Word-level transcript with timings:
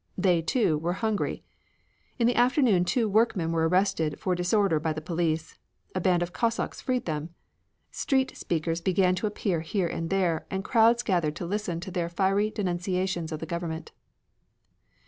They, 0.17 0.41
too, 0.41 0.79
were 0.79 0.93
hungry. 0.93 1.43
In 2.17 2.25
the 2.25 2.35
afternoon 2.35 2.85
two 2.85 3.07
workmen 3.07 3.51
were 3.51 3.69
arrested 3.69 4.19
for 4.19 4.33
disorder 4.33 4.79
by 4.79 4.93
the 4.93 4.99
police. 4.99 5.59
A 5.93 6.01
band 6.01 6.23
of 6.23 6.33
Cossacks 6.33 6.81
freed 6.81 7.05
them. 7.05 7.35
Street 7.91 8.35
speakers 8.35 8.81
began 8.81 9.13
to 9.13 9.27
appear 9.27 9.61
here 9.61 9.85
and 9.87 10.09
there, 10.09 10.47
and 10.49 10.63
crowds 10.63 11.03
gathered 11.03 11.35
to 11.35 11.45
listen 11.45 11.79
to 11.81 11.91
their 11.91 12.09
fiery 12.09 12.49
denunciations 12.49 13.31
of 13.31 13.41
the 13.41 13.45
government. 13.45 13.91